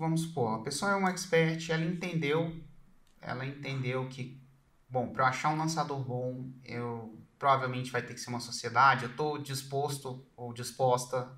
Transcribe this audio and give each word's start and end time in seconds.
vamos 0.00 0.22
supor, 0.22 0.58
a 0.58 0.62
pessoa 0.62 0.92
é 0.92 0.94
uma 0.94 1.10
expert, 1.10 1.68
ela 1.70 1.84
entendeu, 1.84 2.58
ela 3.20 3.44
entendeu 3.44 4.08
que, 4.08 4.42
bom, 4.88 5.12
para 5.12 5.24
eu 5.24 5.28
achar 5.28 5.50
um 5.50 5.58
lançador 5.58 6.00
bom, 6.00 6.50
eu 6.64 7.14
provavelmente 7.38 7.92
vai 7.92 8.02
ter 8.02 8.14
que 8.14 8.20
ser 8.20 8.30
uma 8.30 8.40
sociedade, 8.40 9.04
eu 9.04 9.10
estou 9.10 9.38
disposto 9.38 10.26
ou 10.34 10.52
disposta 10.52 11.30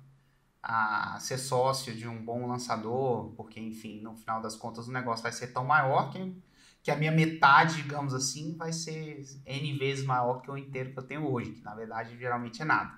a 0.61 1.19
ser 1.19 1.37
sócio 1.37 1.93
de 1.93 2.07
um 2.07 2.23
bom 2.23 2.47
lançador, 2.47 3.33
porque, 3.35 3.59
enfim, 3.59 4.01
no 4.01 4.15
final 4.15 4.41
das 4.41 4.55
contas 4.55 4.87
o 4.87 4.91
negócio 4.93 5.21
vai 5.21 5.33
ser 5.33 5.47
tão 5.47 5.65
maior 5.65 6.09
que, 6.09 6.41
que 6.81 6.89
a 6.89 6.95
minha 6.95 7.11
metade, 7.11 7.81
digamos 7.81 8.13
assim, 8.13 8.55
vai 8.55 8.71
ser 8.71 9.25
N 9.45 9.77
vezes 9.77 10.05
maior 10.05 10.41
que 10.41 10.49
o 10.49 10.57
inteiro 10.57 10.93
que 10.93 10.99
eu 10.99 11.03
tenho 11.03 11.29
hoje, 11.29 11.51
que 11.51 11.63
na 11.63 11.75
verdade 11.75 12.17
geralmente 12.17 12.61
é 12.61 12.65
nada. 12.65 12.97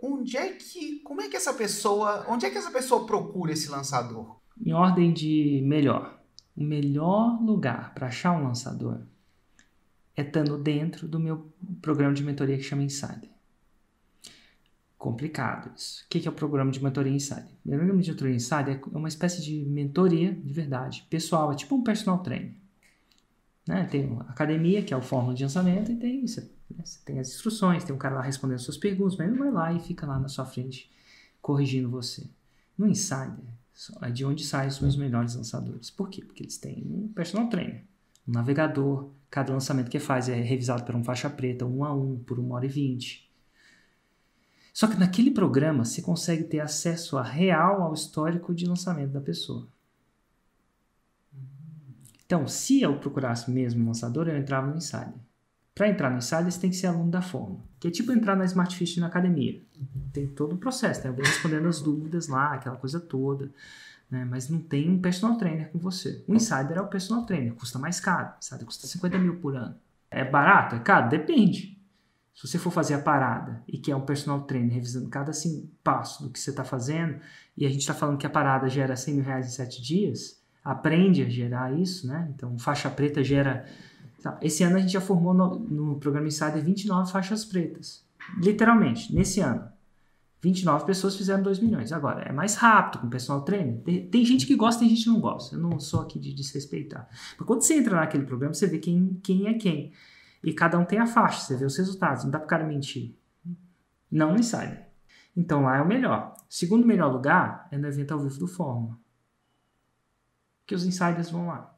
Onde 0.00 0.36
é 0.36 0.52
que, 0.52 1.00
como 1.00 1.20
é 1.20 1.28
que 1.28 1.36
essa 1.36 1.52
pessoa, 1.52 2.24
onde 2.28 2.46
é 2.46 2.50
que 2.50 2.56
essa 2.56 2.70
pessoa 2.70 3.04
procura 3.04 3.52
esse 3.52 3.68
lançador? 3.68 4.40
Em 4.64 4.72
ordem 4.72 5.12
de 5.12 5.62
melhor. 5.64 6.18
O 6.56 6.62
melhor 6.62 7.40
lugar 7.42 7.94
para 7.94 8.08
achar 8.08 8.32
um 8.32 8.44
lançador 8.44 9.00
é 10.16 10.22
estando 10.22 10.58
dentro 10.58 11.08
do 11.08 11.18
meu 11.18 11.50
programa 11.80 12.12
de 12.12 12.22
mentoria 12.22 12.56
que 12.56 12.62
chama 12.62 12.82
Insider 12.82 13.30
complicado 15.00 15.72
isso. 15.74 16.04
O 16.04 16.08
que 16.10 16.28
é 16.28 16.30
o 16.30 16.34
programa 16.34 16.70
de 16.70 16.84
mentoria 16.84 17.10
Insider? 17.10 17.46
O 17.64 17.68
programa 17.70 18.02
de 18.02 18.10
mentoria 18.10 18.34
Insider 18.36 18.80
é 18.92 18.96
uma 18.96 19.08
espécie 19.08 19.42
de 19.42 19.64
mentoria 19.64 20.32
de 20.32 20.52
verdade, 20.52 21.06
pessoal, 21.08 21.50
é 21.50 21.56
tipo 21.56 21.74
um 21.74 21.82
personal 21.82 22.22
trainer. 22.22 22.52
Né? 23.66 23.84
Tem 23.90 24.14
a 24.20 24.30
academia, 24.30 24.82
que 24.82 24.92
é 24.92 24.96
o 24.96 25.00
fórmula 25.00 25.34
de 25.34 25.42
lançamento, 25.42 25.90
e 25.90 25.96
tem, 25.96 26.26
você, 26.26 26.42
né? 26.70 26.84
você 26.84 26.98
tem 27.02 27.18
as 27.18 27.30
instruções, 27.30 27.82
tem 27.82 27.94
um 27.94 27.98
cara 27.98 28.16
lá 28.16 28.22
respondendo 28.22 28.58
suas 28.58 28.76
perguntas, 28.76 29.16
mas 29.16 29.26
ele 29.26 29.38
vai 29.38 29.50
lá 29.50 29.72
e 29.72 29.80
fica 29.80 30.06
lá 30.06 30.18
na 30.18 30.28
sua 30.28 30.44
frente 30.44 30.90
corrigindo 31.40 31.88
você. 31.88 32.28
No 32.76 32.86
Insider, 32.86 33.48
é 34.02 34.10
de 34.10 34.24
onde 34.24 34.44
saem 34.44 34.68
os 34.68 34.80
meus 34.80 34.96
melhores 34.96 35.34
lançadores. 35.34 35.90
Por 35.90 36.08
quê? 36.08 36.24
Porque 36.24 36.42
eles 36.42 36.58
têm 36.58 36.84
um 36.86 37.08
personal 37.08 37.48
trainer, 37.48 37.84
um 38.26 38.32
navegador, 38.32 39.10
cada 39.30 39.52
lançamento 39.52 39.90
que 39.90 39.98
faz 39.98 40.28
é 40.28 40.34
revisado 40.34 40.84
por 40.84 40.94
um 40.94 41.04
faixa 41.04 41.30
preta, 41.30 41.64
um 41.64 41.84
a 41.84 41.94
um, 41.94 42.18
por 42.18 42.38
uma 42.38 42.56
hora 42.56 42.66
e 42.66 42.68
vinte 42.68 43.30
só 44.72 44.86
que 44.86 44.96
naquele 44.96 45.30
programa 45.30 45.84
você 45.84 46.00
consegue 46.00 46.44
ter 46.44 46.60
acesso 46.60 47.18
a 47.18 47.22
real 47.22 47.82
ao 47.82 47.94
histórico 47.94 48.54
de 48.54 48.66
lançamento 48.66 49.12
da 49.12 49.20
pessoa. 49.20 49.68
Então, 52.24 52.46
se 52.46 52.80
eu 52.80 52.98
procurasse 52.98 53.50
mesmo 53.50 53.82
um 53.82 53.88
lançador, 53.88 54.28
eu 54.28 54.36
entrava 54.36 54.68
no 54.68 54.76
Insider. 54.76 55.14
Para 55.74 55.88
entrar 55.88 56.10
no 56.10 56.18
Insider, 56.18 56.50
você 56.50 56.60
tem 56.60 56.70
que 56.70 56.76
ser 56.76 56.86
aluno 56.86 57.10
da 57.10 57.20
forma, 57.20 57.58
que 57.80 57.88
é 57.88 57.90
tipo 57.90 58.12
entrar 58.12 58.36
na 58.36 58.44
Smartfish 58.44 58.98
na 58.98 59.08
academia. 59.08 59.60
Tem 60.12 60.26
todo 60.26 60.54
o 60.54 60.58
processo, 60.58 61.06
eu 61.06 61.12
vou 61.12 61.24
respondendo 61.24 61.68
as 61.68 61.80
dúvidas 61.80 62.28
lá, 62.28 62.54
aquela 62.54 62.76
coisa 62.76 62.98
toda, 62.98 63.50
né? 64.10 64.24
mas 64.24 64.48
não 64.48 64.60
tem 64.60 64.90
um 64.90 65.00
personal 65.00 65.36
trainer 65.36 65.70
com 65.70 65.78
você. 65.78 66.24
O 66.26 66.34
Insider 66.34 66.78
é 66.78 66.80
o 66.80 66.88
personal 66.88 67.24
trainer, 67.24 67.54
custa 67.54 67.78
mais 67.78 68.00
caro. 68.00 68.28
O 68.28 68.38
Insider 68.38 68.64
custa 68.66 68.86
50 68.86 69.18
mil 69.18 69.36
por 69.36 69.56
ano. 69.56 69.74
É 70.10 70.24
barato? 70.24 70.74
É 70.74 70.80
caro? 70.80 71.08
Depende. 71.08 71.78
Se 72.34 72.48
você 72.48 72.58
for 72.58 72.70
fazer 72.70 72.94
a 72.94 72.98
parada 72.98 73.62
e 73.68 73.78
que 73.78 73.92
é 73.92 73.96
um 73.96 74.00
personal 74.00 74.40
trainer 74.42 74.72
revisando 74.72 75.08
cada 75.08 75.30
assim, 75.30 75.70
passo 75.84 76.22
do 76.22 76.30
que 76.30 76.40
você 76.40 76.50
está 76.50 76.64
fazendo, 76.64 77.20
e 77.56 77.66
a 77.66 77.68
gente 77.68 77.80
está 77.80 77.92
falando 77.92 78.16
que 78.16 78.26
a 78.26 78.30
parada 78.30 78.68
gera 78.68 78.96
100 78.96 79.14
mil 79.14 79.24
reais 79.24 79.46
em 79.46 79.50
7 79.50 79.82
dias, 79.82 80.40
aprende 80.64 81.22
a 81.22 81.28
gerar 81.28 81.72
isso, 81.78 82.06
né? 82.06 82.30
Então, 82.34 82.58
faixa 82.58 82.88
preta 82.90 83.22
gera. 83.22 83.66
Tá, 84.22 84.38
esse 84.42 84.62
ano 84.62 84.76
a 84.76 84.80
gente 84.80 84.92
já 84.92 85.00
formou 85.00 85.34
no, 85.34 85.58
no 85.58 85.98
programa 85.98 86.28
Insider 86.28 86.64
29 86.64 87.12
faixas 87.12 87.44
pretas. 87.44 88.04
Literalmente, 88.38 89.14
nesse 89.14 89.40
ano. 89.40 89.70
29 90.42 90.86
pessoas 90.86 91.16
fizeram 91.16 91.42
2 91.42 91.58
milhões. 91.60 91.92
Agora, 91.92 92.22
é 92.22 92.32
mais 92.32 92.54
rápido 92.54 93.00
com 93.00 93.06
o 93.06 93.10
personal 93.10 93.42
trainer. 93.42 93.82
Tem, 94.10 94.24
gente 94.24 94.46
que 94.46 94.56
gosta, 94.56 94.80
tem 94.80 94.88
gente 94.88 95.04
que 95.04 95.10
não 95.10 95.20
gosta. 95.20 95.54
Eu 95.54 95.60
não 95.60 95.78
sou 95.78 96.00
aqui 96.00 96.18
de 96.18 96.32
desrespeitar. 96.32 97.08
Mas 97.38 97.46
quando 97.46 97.62
você 97.62 97.74
entra 97.74 97.96
naquele 97.96 98.24
programa, 98.24 98.54
você 98.54 98.66
vê 98.66 98.78
quem, 98.78 99.20
quem 99.22 99.48
é 99.48 99.54
quem. 99.54 99.92
E 100.42 100.52
cada 100.54 100.78
um 100.78 100.84
tem 100.84 100.98
a 100.98 101.06
faixa, 101.06 101.40
você 101.40 101.56
vê 101.56 101.66
os 101.66 101.76
resultados, 101.76 102.24
não 102.24 102.30
dá 102.30 102.38
para 102.38 102.46
o 102.46 102.48
cara 102.48 102.66
mentir. 102.66 103.14
Não 104.10 104.32
no 104.32 104.40
Insider. 104.40 104.88
Então 105.36 105.62
lá 105.62 105.76
é 105.76 105.82
o 105.82 105.86
melhor. 105.86 106.34
Segundo 106.48 106.86
melhor 106.86 107.12
lugar 107.12 107.68
é 107.70 107.76
no 107.76 107.86
evento 107.86 108.12
ao 108.12 108.20
vivo 108.20 108.38
do 108.38 108.46
Fórmula. 108.46 108.98
Que 110.66 110.74
os 110.74 110.84
insiders 110.84 111.30
vão 111.30 111.48
lá. 111.48 111.76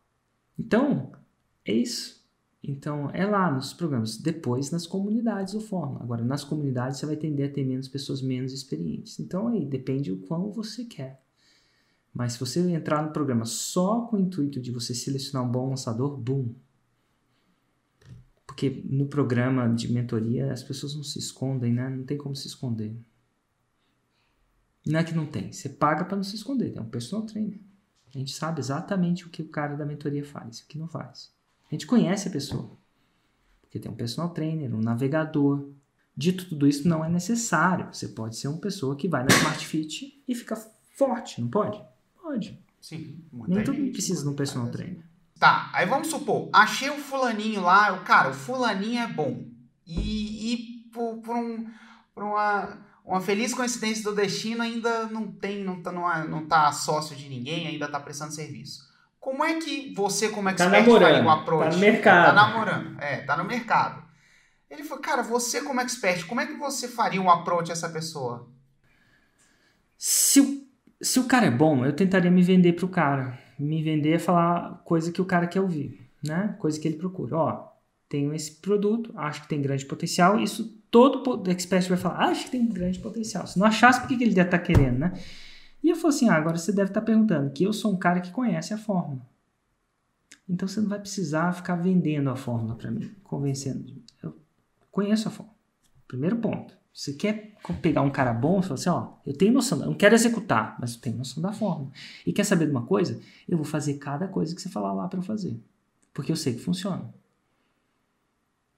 Então, 0.58 1.12
é 1.64 1.72
isso. 1.72 2.22
Então, 2.62 3.11
é 3.11 3.27
lá 3.27 3.50
nos 3.50 3.73
programas. 3.73 4.17
Depois, 4.17 4.71
nas 4.71 4.87
comunidades 4.87 5.53
do 5.55 5.61
Fórmula. 5.61 6.03
Agora, 6.03 6.25
nas 6.25 6.45
comunidades, 6.45 6.99
você 6.99 7.06
vai 7.06 7.17
tender 7.17 7.50
a 7.50 7.53
ter 7.53 7.65
menos 7.65 7.89
pessoas 7.89 8.23
menos 8.23 8.53
experientes. 8.53 9.19
Então, 9.19 9.49
aí, 9.49 9.67
depende 9.67 10.11
do 10.11 10.19
quão 10.19 10.53
você 10.53 10.84
quer. 10.84 11.21
Mas 12.15 12.34
se 12.34 12.41
você 12.41 12.61
entrar 12.61 13.03
no 13.03 13.12
programa 13.12 13.45
só 13.45 14.03
com 14.03 14.17
o 14.17 14.21
intuito 14.21 14.61
de 14.61 14.71
você 14.71 14.95
selecionar 14.95 15.49
um 15.49 15.50
bom 15.50 15.71
lançador, 15.71 16.17
boom, 16.17 16.55
porque 18.47 18.83
no 18.84 19.06
programa 19.06 19.67
de 19.67 19.91
mentoria 19.91 20.53
as 20.53 20.62
pessoas 20.62 20.94
não 20.94 21.03
se 21.03 21.19
escondem, 21.19 21.73
né? 21.73 21.89
Não 21.89 22.05
tem 22.05 22.19
como 22.19 22.37
se 22.37 22.47
esconder. 22.47 22.94
Não 24.87 24.99
é 24.99 25.05
que 25.05 25.15
não 25.15 25.27
tem, 25.27 25.50
você 25.50 25.69
paga 25.69 26.05
para 26.05 26.17
não 26.17 26.25
se 26.25 26.37
esconder, 26.37 26.77
é 26.77 26.81
um 26.81 26.89
personal 26.89 27.25
trainer. 27.25 27.61
A 28.15 28.19
gente 28.19 28.33
sabe 28.33 28.61
exatamente 28.61 29.27
o 29.27 29.31
que 29.31 29.41
o 29.41 29.49
cara 29.49 29.75
da 29.75 29.87
mentoria 29.87 30.25
faz 30.25 30.59
e 30.59 30.65
o 30.65 30.67
que 30.67 30.79
não 30.79 30.89
faz. 30.89 31.33
A 31.72 31.75
gente 31.75 31.87
conhece 31.87 32.28
a 32.28 32.31
pessoa. 32.31 32.71
Porque 33.62 33.78
tem 33.78 33.91
um 33.91 33.94
personal 33.94 34.28
trainer, 34.28 34.75
um 34.75 34.83
navegador. 34.83 35.71
Dito 36.15 36.44
tudo 36.44 36.69
isso, 36.69 36.87
não 36.87 37.03
é 37.03 37.09
necessário. 37.09 37.88
Você 37.91 38.09
pode 38.09 38.37
ser 38.37 38.49
uma 38.49 38.60
pessoa 38.60 38.94
que 38.94 39.09
vai 39.09 39.22
na 39.22 39.34
Smart 39.34 39.66
Fit 39.66 40.22
e 40.28 40.34
fica 40.34 40.55
forte, 40.55 41.41
não 41.41 41.49
pode? 41.49 41.82
Pode. 42.22 42.62
Sim. 42.78 43.25
Nem 43.49 43.65
todo 43.65 43.78
mundo 43.78 43.93
precisa 43.93 44.22
de 44.22 44.28
um 44.28 44.34
personal 44.34 44.71
trainer. 44.71 45.03
Tá, 45.38 45.71
aí 45.72 45.87
vamos 45.87 46.09
supor, 46.09 46.50
achei 46.53 46.91
o 46.91 46.99
fulaninho 46.99 47.62
lá, 47.62 47.88
eu, 47.88 48.05
cara, 48.05 48.31
o 48.31 48.34
fulaninho 48.34 49.00
é 49.00 49.09
bom. 49.09 49.44
E, 49.87 50.53
e 50.53 50.56
por, 50.93 51.16
por, 51.19 51.34
um, 51.34 51.66
por 52.15 52.22
uma, 52.22 52.78
uma 53.05 53.21
feliz 53.21 53.55
coincidência 53.55 54.05
do 54.05 54.15
destino 54.15 54.62
ainda 54.62 55.06
não 55.06 55.32
tem, 55.32 55.65
não 55.65 55.82
tá, 55.82 55.91
não, 55.91 56.28
não 56.28 56.47
tá 56.47 56.71
sócio 56.71 57.16
de 57.16 57.28
ninguém, 57.28 57.66
ainda 57.66 57.88
tá 57.88 57.99
prestando 57.99 58.32
serviço. 58.32 58.91
Como 59.22 59.43
é 59.43 59.59
que 59.59 59.94
você, 59.94 60.28
como 60.28 60.50
expert, 60.50 60.71
tá 60.71 60.78
namorando, 60.81 61.09
faria 61.09 61.22
um 61.22 61.31
approach? 61.31 61.65
Tá 61.65 61.71
no 61.71 61.78
mercado. 61.78 62.27
Tá 62.27 62.33
namorando, 62.34 63.00
é, 63.00 63.16
tá 63.22 63.37
no 63.38 63.44
mercado. 63.44 64.03
Ele 64.69 64.84
falou, 64.84 65.03
cara, 65.03 65.22
você 65.22 65.62
como 65.62 65.81
expert, 65.81 66.27
como 66.27 66.43
é 66.43 66.47
que 66.47 66.59
você 66.59 66.88
faria 66.88 67.22
um 67.22 67.31
approach 67.31 67.71
a 67.71 67.72
essa 67.72 67.88
pessoa? 67.88 68.50
Se 69.97 70.41
o, 70.41 70.66
se 71.00 71.19
o 71.19 71.25
cara 71.25 71.47
é 71.47 71.50
bom, 71.50 71.87
eu 71.87 71.97
tentaria 71.97 72.31
me 72.31 72.43
vender 72.43 72.75
pro 72.75 72.88
cara 72.88 73.41
me 73.62 73.82
vender 73.82 74.15
é 74.15 74.19
falar 74.19 74.82
coisa 74.84 75.12
que 75.12 75.21
o 75.21 75.25
cara 75.25 75.47
quer 75.47 75.61
ouvir, 75.61 76.00
né? 76.22 76.56
Coisa 76.59 76.78
que 76.81 76.88
ele 76.88 76.97
procura. 76.97 77.37
Ó, 77.37 77.69
tenho 78.09 78.34
esse 78.34 78.53
produto, 78.61 79.12
acho 79.16 79.43
que 79.43 79.49
tem 79.49 79.62
grande 79.62 79.87
potencial. 79.87 80.38
Isso 80.38 80.82
todo 80.91 81.49
expert 81.50 81.88
vai 81.88 81.99
falar, 81.99 82.28
acho 82.28 82.47
que 82.47 82.50
tem 82.50 82.66
grande 82.66 82.99
potencial. 82.99 83.47
Se 83.47 83.59
não 83.59 83.66
achasse, 83.66 84.00
por 84.00 84.09
que, 84.09 84.15
ele 84.15 84.34
deve 84.34 84.49
estar 84.49 84.59
tá 84.59 84.65
querendo, 84.65 84.99
né? 84.99 85.12
E 85.82 85.91
eu 85.91 85.97
falei 85.97 86.16
assim, 86.16 86.28
ah, 86.28 86.34
agora 86.34 86.56
você 86.56 86.72
deve 86.72 86.91
estar 86.91 87.00
tá 87.00 87.06
perguntando 87.06 87.50
que 87.50 87.65
eu 87.65 87.72
sou 87.72 87.93
um 87.93 87.98
cara 87.98 88.20
que 88.20 88.31
conhece 88.31 88.72
a 88.72 88.78
fórmula. 88.78 89.26
Então 90.48 90.69
você 90.69 90.81
não 90.81 90.88
vai 90.88 91.00
precisar 91.00 91.53
ficar 91.53 91.76
vendendo 91.76 92.31
a 92.31 92.37
fórmula 92.37 92.76
para 92.76 92.91
mim, 92.91 93.10
convencendo. 93.22 93.84
Eu 94.22 94.37
conheço 94.91 95.28
a 95.28 95.31
fórmula. 95.31 95.56
Primeiro 96.06 96.37
ponto. 96.37 96.76
Você 96.93 97.15
quer 97.15 97.54
pegar 97.81 98.03
um 98.03 98.10
cara 98.10 98.34
bom 98.34 98.60
e 98.60 98.62
falar 98.62 98.75
assim, 98.75 98.91
ó, 98.91 99.15
eu 99.25 99.32
tenho 99.32 99.53
noção, 99.53 99.81
eu 99.81 99.87
não 99.87 99.94
quero 99.94 100.15
executar, 100.15 100.76
mas 100.78 100.94
eu 100.94 101.00
tenho 101.00 101.16
noção 101.16 101.43
da 101.43 101.53
forma. 101.53 101.91
E 102.26 102.32
quer 102.32 102.44
saber 102.44 102.66
de 102.66 102.70
uma 102.70 102.84
coisa? 102.84 103.19
Eu 103.49 103.56
vou 103.56 103.64
fazer 103.64 103.94
cada 103.94 104.28
coisa 104.28 104.54
que 104.54 104.60
você 104.60 104.69
falar 104.69 104.93
lá 104.93 105.09
para 105.09 105.19
eu 105.19 105.22
fazer. 105.22 105.59
Porque 106.12 106.31
eu 106.31 106.37
sei 106.37 106.53
que 106.53 106.60
funciona. 106.60 107.12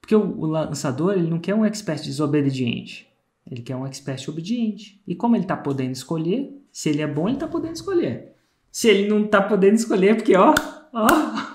Porque 0.00 0.14
o, 0.14 0.46
lançador, 0.46 1.14
ele 1.14 1.28
não 1.28 1.40
quer 1.40 1.54
um 1.54 1.64
expert 1.64 2.04
desobediente. 2.04 3.10
Ele 3.50 3.62
quer 3.62 3.74
um 3.74 3.84
expert 3.84 4.28
obediente. 4.28 5.02
E 5.06 5.16
como 5.16 5.34
ele 5.34 5.44
tá 5.44 5.56
podendo 5.56 5.92
escolher, 5.92 6.54
se 6.74 6.88
ele 6.88 7.02
é 7.02 7.06
bom, 7.06 7.28
ele 7.28 7.38
tá 7.38 7.46
podendo 7.46 7.76
escolher. 7.76 8.34
Se 8.68 8.88
ele 8.88 9.08
não 9.08 9.28
tá 9.28 9.40
podendo 9.40 9.76
escolher, 9.76 10.08
é 10.08 10.14
porque, 10.14 10.36
ó, 10.36 10.52
ó, 10.92 11.06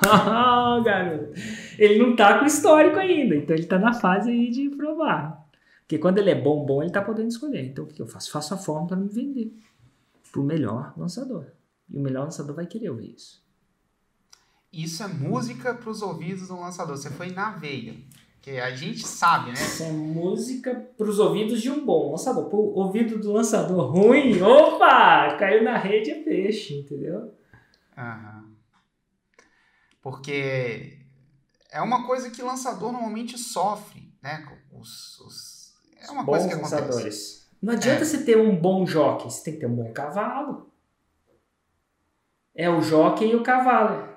ó, 0.07 0.81
garoto, 0.81 1.33
ele 1.77 1.99
não 1.99 2.15
tá 2.15 2.39
com 2.39 2.45
histórico 2.45 2.97
ainda. 2.97 3.35
Então 3.35 3.53
ele 3.53 3.65
tá 3.65 3.77
na 3.77 3.91
fase 3.91 4.29
aí 4.29 4.49
de 4.49 4.69
provar. 4.69 5.45
Porque 5.81 5.97
quando 5.97 6.19
ele 6.19 6.29
é 6.29 6.41
bom, 6.41 6.65
bom, 6.65 6.81
ele 6.81 6.89
está 6.89 7.01
podendo 7.01 7.27
escolher. 7.27 7.65
Então 7.65 7.83
o 7.83 7.87
que 7.87 8.01
eu 8.01 8.07
faço? 8.07 8.31
Faço 8.31 8.53
a 8.53 8.57
forma 8.57 8.87
para 8.87 8.95
me 8.95 9.09
vender 9.09 9.53
para 10.31 10.39
o 10.39 10.45
melhor 10.45 10.93
lançador. 10.95 11.47
E 11.89 11.97
o 11.97 11.99
melhor 11.99 12.23
lançador 12.23 12.55
vai 12.55 12.65
querer 12.65 12.89
ouvir 12.89 13.13
isso. 13.15 13.43
Isso 14.71 15.03
é 15.03 15.07
música 15.07 15.73
para 15.73 15.89
os 15.89 16.01
ouvidos 16.01 16.47
do 16.47 16.57
lançador. 16.57 16.95
Você 16.95 17.09
foi 17.09 17.29
na 17.31 17.51
veia. 17.57 17.93
Que 18.41 18.59
a 18.59 18.71
gente 18.71 19.05
sabe, 19.05 19.47
né? 19.47 19.53
Isso 19.53 19.83
é 19.83 19.91
música 19.91 20.73
para 20.97 21.09
os 21.09 21.19
ouvidos 21.19 21.61
de 21.61 21.69
um 21.69 21.85
bom 21.85 22.11
lançador. 22.11 22.53
O 22.53 22.79
ouvido 22.79 23.19
do 23.19 23.33
lançador 23.33 23.91
ruim, 23.91 24.41
opa! 24.41 25.35
Caiu 25.37 25.63
na 25.63 25.77
rede 25.77 26.11
é 26.11 26.23
peixe, 26.23 26.79
entendeu? 26.79 27.33
Uhum. 27.97 28.55
Porque 30.01 30.99
é 31.71 31.81
uma 31.81 32.07
coisa 32.07 32.29
que 32.29 32.41
lançador 32.41 32.91
normalmente 32.91 33.37
sofre, 33.37 34.13
né? 34.21 34.47
Os, 34.71 35.19
os 35.19 35.59
é 36.01 36.11
uma 36.11 36.25
coisa 36.25 36.47
que 36.47 36.53
acontece. 36.53 37.39
Não 37.61 37.73
adianta 37.73 38.01
é. 38.01 38.05
você 38.05 38.23
ter 38.23 38.37
um 38.37 38.55
bom 38.55 38.85
jockey, 38.85 39.29
você 39.29 39.43
tem 39.43 39.53
que 39.55 39.59
ter 39.59 39.65
um 39.67 39.75
bom 39.75 39.91
cavalo. 39.91 40.71
É 42.55 42.69
o 42.69 42.81
jockey 42.81 43.25
e 43.25 43.35
o 43.35 43.43
cavalo. 43.43 44.08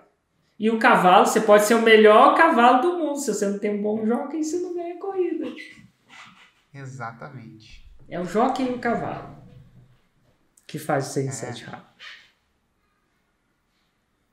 E 0.59 0.71
o 0.71 0.79
cavalo, 0.79 1.27
você 1.27 1.41
pode 1.41 1.65
ser 1.65 1.75
o 1.75 1.83
melhor 1.83 2.37
cavalo 2.37 2.81
do 2.83 2.99
mundo. 2.99 3.17
Se 3.19 3.33
você 3.35 3.49
não 3.49 3.59
tem 3.59 3.79
um 3.79 3.83
bom 3.83 4.07
jockey, 4.07 4.43
você 4.45 4.59
não 4.59 4.75
ganha 4.75 4.97
corrida. 4.99 5.47
Exatamente. 6.73 7.91
É 8.09 8.21
o 8.21 8.25
jockey 8.25 8.65
e 8.65 8.73
o 8.75 8.79
cavalo 8.79 9.43
que 10.73 10.79
faz 10.79 11.09
o 11.09 11.13
6 11.13 11.29
É. 11.29 11.31
7 11.33 11.65
rápido. 11.65 11.93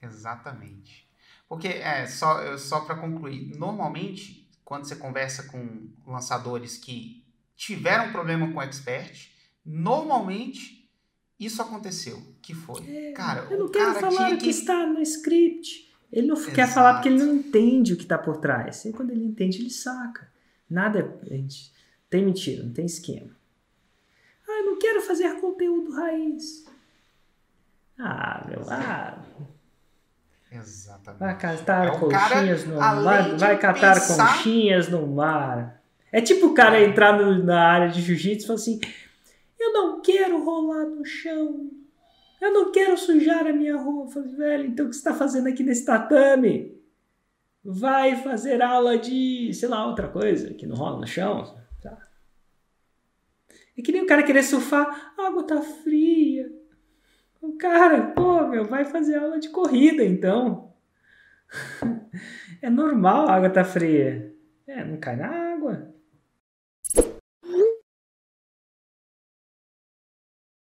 Exatamente. 0.02 1.06
Porque, 1.50 1.68
é, 1.68 2.06
só, 2.06 2.56
só 2.58 2.82
para 2.82 2.96
concluir, 2.96 3.58
normalmente, 3.58 4.50
quando 4.64 4.86
você 4.86 4.96
conversa 4.96 5.44
com 5.50 5.90
lançadores 6.08 6.78
que 6.78 7.26
tiveram 7.58 8.12
problema 8.14 8.50
com 8.54 8.60
o 8.60 8.62
expert, 8.62 9.32
normalmente 9.66 10.90
isso 11.38 11.62
aconteceu. 11.62 12.22
Que 12.42 12.54
foi? 12.54 13.12
cara, 13.14 13.48
Eu 13.52 13.60
não 13.60 13.70
quero 13.72 13.96
falar 13.96 14.28
tinha 14.28 14.38
que 14.38 14.44
que. 14.46 14.50
está 14.50 14.86
no 14.86 15.02
script. 15.02 15.89
Ele 16.12 16.28
não 16.28 16.36
quer 16.36 16.52
Exato. 16.64 16.74
falar 16.74 16.94
porque 16.96 17.10
ele 17.10 17.24
não 17.24 17.36
entende 17.36 17.94
o 17.94 17.98
que 17.98 18.04
está 18.04 18.18
por 18.18 18.38
trás. 18.38 18.84
E 18.86 18.92
quando 18.92 19.12
ele 19.12 19.24
entende, 19.24 19.60
ele 19.60 19.70
saca. 19.70 20.28
Nada 20.70 21.00
é. 21.00 21.44
Tem 22.10 22.26
mentira, 22.26 22.64
não 22.64 22.74
tem 22.74 22.86
esquema. 22.86 23.30
Ah, 24.48 24.60
eu 24.62 24.66
não 24.66 24.80
quero 24.80 25.02
fazer 25.02 25.32
conteúdo 25.40 25.92
raiz. 25.92 26.66
Ah, 28.00 28.44
meu. 28.50 28.62
Ah, 28.70 29.18
Exatamente. 30.52 31.20
vai 31.20 31.38
catar 31.38 31.88
É 31.88 31.92
o 31.92 32.08
cara, 32.10 32.30
conchinhas 32.36 32.66
no 32.66 32.76
mar. 32.78 33.38
Vai 33.38 33.60
catar 33.60 33.94
pensar- 33.96 34.38
conchinhas 34.38 34.90
no 34.90 35.06
mar. 35.08 35.80
É 36.12 36.20
tipo 36.22 36.48
o 36.48 36.54
cara 36.56 36.82
entrar 36.84 37.16
no- 37.20 37.44
na 37.44 37.62
área 37.62 37.90
de 37.90 38.02
jiu-jitsu 38.02 38.46
e 38.46 38.48
falar 38.48 38.56
assim: 38.60 38.80
Eu 39.60 39.74
não 39.74 40.02
quero 40.02 40.44
rolar 40.44 40.86
no 40.86 41.06
chão. 41.06 41.70
Eu 42.42 42.54
não 42.54 42.72
quero 42.72 42.98
sujar 42.98 43.46
a 43.46 43.54
minha 43.54 43.76
roupa. 43.76 44.14
Falei, 44.14 44.36
velho, 44.36 44.66
então 44.68 44.86
o 44.86 44.90
que 44.90 44.96
você 44.96 45.00
está 45.00 45.14
fazendo 45.14 45.48
aqui 45.48 45.64
nesse 45.64 45.86
tatame? 45.86 46.80
Vai 47.64 48.16
fazer 48.16 48.62
aula 48.62 48.98
de, 48.98 49.52
sei 49.54 49.68
lá, 49.68 49.86
outra 49.86 50.08
coisa 50.08 50.54
que 50.54 50.66
não 50.66 50.76
rola 50.76 51.00
no 51.00 51.08
chão. 51.08 51.58
Tá. 51.82 51.98
É 53.78 53.82
que 53.82 53.92
nem 53.92 54.04
o 54.04 54.08
cara 54.08 54.24
querer 54.24 54.44
surfar, 54.44 55.14
a 55.18 55.28
água 55.28 55.44
tá 55.44 55.62
fria. 55.62 56.50
O 57.42 57.58
cara, 57.58 58.12
pô, 58.12 58.48
meu, 58.48 58.66
vai 58.66 58.86
fazer 58.86 59.18
aula 59.18 59.40
de 59.40 59.50
corrida 59.50 60.04
então. 60.04 60.74
É 62.62 62.70
normal 62.70 63.30
a 63.30 63.36
água 63.36 63.50
tá 63.50 63.64
fria. 63.64 64.36
É, 64.68 64.84
não 64.84 64.98
cai 64.98 65.16
na 65.16 65.54
água. 65.54 65.96